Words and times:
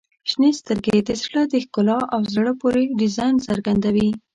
•شنې 0.29 0.51
سترګې 0.61 0.97
د 1.07 1.09
زړه 1.23 1.41
د 1.51 1.53
ښکلا 1.63 1.99
او 2.13 2.21
زړه 2.33 2.51
پورې 2.61 2.83
ډیزاین 2.99 3.35
څرګندوي. 3.47 4.09